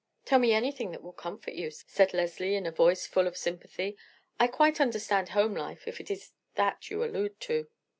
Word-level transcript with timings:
"Tell 0.25 0.39
me 0.39 0.51
anything 0.51 0.89
that 0.93 1.03
will 1.03 1.13
comfort 1.13 1.53
you," 1.53 1.69
said 1.69 2.11
Leslie 2.11 2.55
in 2.55 2.65
a 2.65 2.71
voice 2.71 3.05
full 3.05 3.27
of 3.27 3.37
sympathy. 3.37 3.95
"I 4.39 4.47
quite 4.47 4.81
understand 4.81 5.29
home 5.29 5.53
life, 5.53 5.87
if 5.87 6.01
it 6.01 6.09
is 6.09 6.31
that 6.55 6.89
you 6.89 7.03
allude 7.03 7.39
to." 7.41 7.67